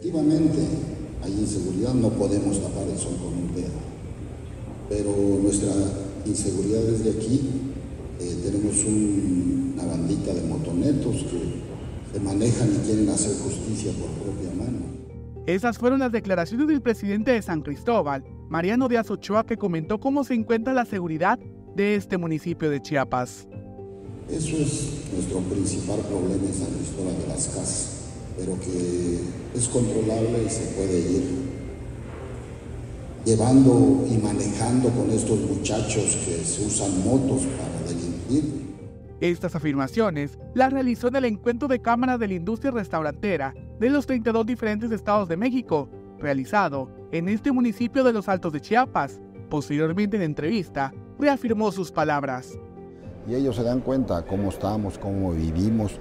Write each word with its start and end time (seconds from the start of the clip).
Efectivamente, 0.00 0.58
hay 1.22 1.32
inseguridad, 1.32 1.92
no 1.92 2.08
podemos 2.08 2.58
tapar 2.58 2.88
el 2.88 2.96
sol 2.96 3.16
con 3.22 3.34
un 3.34 3.54
dedo, 3.54 3.68
pero 4.88 5.14
nuestra 5.42 5.74
inseguridad 6.24 6.80
desde 6.80 7.10
aquí, 7.10 7.42
eh, 8.18 8.40
tenemos 8.42 8.82
una 8.86 9.84
bandita 9.84 10.32
de 10.32 10.40
motonetos 10.48 11.16
que 11.24 12.14
se 12.14 12.20
manejan 12.20 12.70
y 12.76 12.86
quieren 12.86 13.10
hacer 13.10 13.36
justicia 13.42 13.92
por 13.92 14.08
propia 14.24 14.50
mano. 14.56 14.78
Esas 15.46 15.76
fueron 15.76 15.98
las 15.98 16.12
declaraciones 16.12 16.66
del 16.68 16.80
presidente 16.80 17.32
de 17.32 17.42
San 17.42 17.60
Cristóbal, 17.60 18.24
Mariano 18.48 18.88
Díaz 18.88 19.10
Ochoa, 19.10 19.44
que 19.44 19.58
comentó 19.58 20.00
cómo 20.00 20.24
se 20.24 20.32
encuentra 20.32 20.72
la 20.72 20.86
seguridad 20.86 21.38
de 21.76 21.96
este 21.96 22.16
municipio 22.16 22.70
de 22.70 22.80
Chiapas. 22.80 23.46
Eso 24.30 24.56
es 24.56 24.92
nuestro 25.12 25.40
principal 25.40 26.00
problema 26.00 26.42
en 26.42 26.54
San 26.54 26.72
Cristóbal 26.72 27.18
de 27.20 27.28
las 27.28 27.48
Casas, 27.48 27.99
pero 28.36 28.58
que 28.60 29.20
es 29.54 29.68
controlable 29.68 30.44
y 30.46 30.50
se 30.50 30.66
puede 30.72 30.98
ir 30.98 31.50
llevando 33.24 34.06
y 34.10 34.16
manejando 34.18 34.88
con 34.90 35.10
estos 35.10 35.38
muchachos 35.40 36.16
que 36.24 36.44
se 36.44 36.66
usan 36.66 37.04
motos 37.04 37.42
para 37.42 37.88
delinquir. 37.88 38.70
Estas 39.20 39.54
afirmaciones 39.54 40.38
las 40.54 40.72
realizó 40.72 41.08
en 41.08 41.16
el 41.16 41.26
encuentro 41.26 41.68
de 41.68 41.82
cámaras 41.82 42.18
de 42.18 42.28
la 42.28 42.34
industria 42.34 42.70
restaurantera 42.70 43.54
de 43.78 43.90
los 43.90 44.06
32 44.06 44.46
diferentes 44.46 44.90
estados 44.90 45.28
de 45.28 45.36
México, 45.36 45.90
realizado 46.18 46.90
en 47.12 47.28
este 47.28 47.52
municipio 47.52 48.02
de 48.02 48.12
los 48.12 48.28
Altos 48.28 48.52
de 48.52 48.60
Chiapas. 48.60 49.20
Posteriormente 49.50 50.16
en 50.16 50.22
entrevista, 50.22 50.92
reafirmó 51.18 51.70
sus 51.70 51.92
palabras. 51.92 52.58
Y 53.28 53.34
ellos 53.34 53.56
se 53.56 53.62
dan 53.62 53.80
cuenta 53.80 54.22
cómo 54.22 54.48
estamos, 54.48 54.98
cómo 54.98 55.32
vivimos. 55.32 55.92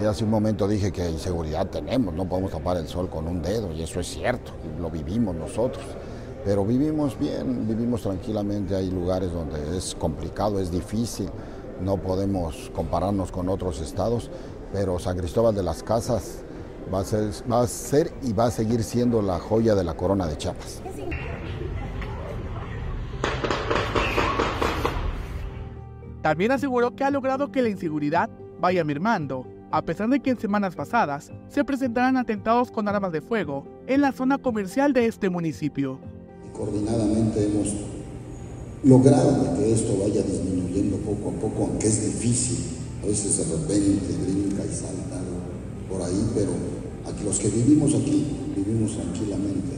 Eh, 0.00 0.06
hace 0.06 0.24
un 0.24 0.30
momento 0.30 0.66
dije 0.66 0.90
que 0.90 1.10
inseguridad 1.10 1.68
tenemos, 1.68 2.14
no 2.14 2.28
podemos 2.28 2.50
tapar 2.50 2.76
el 2.78 2.88
sol 2.88 3.10
con 3.10 3.28
un 3.28 3.42
dedo, 3.42 3.72
y 3.72 3.82
eso 3.82 4.00
es 4.00 4.06
cierto, 4.06 4.52
lo 4.80 4.90
vivimos 4.90 5.34
nosotros. 5.34 5.84
Pero 6.44 6.64
vivimos 6.64 7.18
bien, 7.18 7.68
vivimos 7.68 8.02
tranquilamente, 8.02 8.74
hay 8.74 8.90
lugares 8.90 9.32
donde 9.32 9.76
es 9.76 9.94
complicado, 9.94 10.58
es 10.58 10.70
difícil 10.70 11.28
no 11.82 11.96
podemos 11.96 12.70
compararnos 12.74 13.32
con 13.32 13.48
otros 13.48 13.80
estados, 13.80 14.30
pero 14.72 14.98
San 14.98 15.16
Cristóbal 15.18 15.54
de 15.54 15.62
las 15.62 15.82
Casas 15.82 16.38
va 16.92 17.00
a 17.00 17.04
ser, 17.04 17.30
va 17.50 17.62
a 17.62 17.66
ser 17.66 18.12
y 18.22 18.32
va 18.32 18.46
a 18.46 18.50
seguir 18.50 18.82
siendo 18.84 19.20
la 19.22 19.38
joya 19.38 19.74
de 19.74 19.84
la 19.84 19.94
corona 19.94 20.26
de 20.26 20.36
Chiapas. 20.36 20.80
También 26.22 26.52
aseguró 26.52 26.94
que 26.94 27.02
ha 27.02 27.10
logrado 27.10 27.50
que 27.50 27.62
la 27.62 27.68
inseguridad 27.68 28.30
vaya 28.60 28.84
mermando, 28.84 29.44
a 29.72 29.82
pesar 29.82 30.08
de 30.08 30.20
que 30.20 30.30
en 30.30 30.38
semanas 30.38 30.76
pasadas 30.76 31.32
se 31.48 31.64
presentaran 31.64 32.16
atentados 32.16 32.70
con 32.70 32.86
armas 32.86 33.10
de 33.10 33.20
fuego 33.20 33.64
en 33.88 34.02
la 34.02 34.12
zona 34.12 34.38
comercial 34.38 34.92
de 34.92 35.06
este 35.06 35.28
municipio. 35.28 35.98
Coordinadamente 36.52 37.44
hemos 37.44 37.74
logrado 38.84 39.56
que 39.56 39.72
esto 39.72 39.98
vaya 39.98 40.22
disminuyendo 40.22 40.98
poco 40.98 41.30
a 41.30 41.40
poco, 41.40 41.64
aunque 41.64 41.88
es 41.88 42.04
difícil. 42.04 42.78
A 43.02 43.06
veces 43.06 43.38
de 43.38 43.56
repente 43.56 44.14
brinca 44.22 44.64
y 44.64 44.72
salta 44.72 45.18
por 45.90 46.02
ahí, 46.02 46.30
pero 46.36 46.52
aquí 47.10 47.24
los 47.24 47.40
que 47.40 47.48
vivimos 47.48 47.94
aquí, 47.94 48.26
vivimos 48.54 48.92
tranquilamente. 48.92 49.74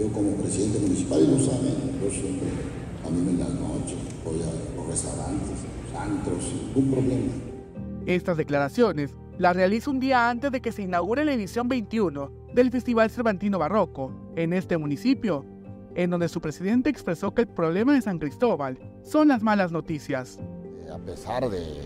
Yo 0.00 0.08
como 0.12 0.30
presidente 0.36 0.78
municipal, 0.78 1.20
lo 1.30 1.38
saben, 1.38 1.74
yo 2.02 2.10
siempre, 2.10 2.48
a 3.04 3.10
mí 3.10 3.30
en 3.30 3.38
las 3.38 3.50
noches, 3.50 3.98
voy 4.24 4.40
a 4.42 4.76
los 4.76 4.86
restaurantes, 4.86 5.58
antros, 5.98 6.52
ningún 6.74 6.90
problema. 6.92 7.32
Estas 8.06 8.36
declaraciones 8.36 9.14
las 9.38 9.56
realiza 9.56 9.90
un 9.90 10.00
día 10.00 10.30
antes 10.30 10.52
de 10.52 10.60
que 10.60 10.72
se 10.72 10.82
inaugure 10.82 11.24
la 11.24 11.32
edición 11.32 11.68
21 11.68 12.30
del 12.54 12.70
Festival 12.70 13.10
Cervantino 13.10 13.58
Barroco 13.58 14.12
en 14.36 14.52
este 14.52 14.78
municipio, 14.78 15.44
en 15.94 16.10
donde 16.10 16.28
su 16.28 16.40
presidente 16.40 16.90
expresó 16.90 17.34
que 17.34 17.42
el 17.42 17.48
problema 17.48 17.94
de 17.94 18.02
San 18.02 18.18
Cristóbal 18.18 18.78
son 19.02 19.28
las 19.28 19.42
malas 19.42 19.72
noticias. 19.72 20.38
A 20.92 20.98
pesar 20.98 21.48
de, 21.48 21.80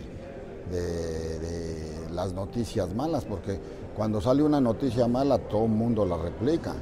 las 2.12 2.32
noticias 2.32 2.94
malas, 2.94 3.24
porque 3.24 3.58
cuando 3.96 4.20
sale 4.20 4.42
una 4.42 4.60
noticia 4.60 5.06
mala 5.08 5.38
todo 5.38 5.64
el 5.64 5.70
mundo 5.70 6.04
la 6.04 6.16
replica, 6.16 6.74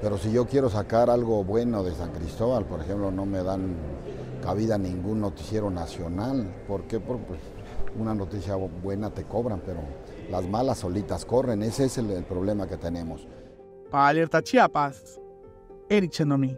pero 0.00 0.16
si 0.16 0.30
yo 0.32 0.46
quiero 0.46 0.70
sacar 0.70 1.10
algo 1.10 1.42
bueno 1.44 1.82
de 1.82 1.92
San 1.92 2.12
Cristóbal, 2.12 2.64
por 2.64 2.80
ejemplo, 2.80 3.10
no 3.10 3.26
me 3.26 3.42
dan 3.42 3.76
cabida 4.42 4.78
ningún 4.78 5.20
noticiero 5.20 5.70
nacional, 5.70 6.46
¿por 6.66 6.82
qué? 6.82 7.00
Porque 7.00 7.24
pues, 7.26 7.40
una 7.98 8.14
noticia 8.14 8.54
buena 8.54 9.10
te 9.10 9.24
cobran, 9.24 9.60
pero 9.64 9.80
las 10.30 10.46
malas 10.46 10.78
solitas 10.78 11.24
corren, 11.24 11.62
ese 11.62 11.86
es 11.86 11.98
el, 11.98 12.24
problema 12.24 12.66
que 12.66 12.76
tenemos. 12.76 13.26
Para 13.90 14.08
Alerta 14.08 14.42
Chiapas, 14.42 15.20
Eric 15.88 16.12
Chenomi. 16.12 16.56